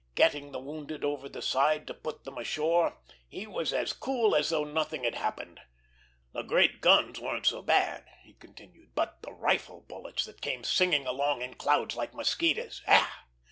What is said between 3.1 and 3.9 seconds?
he was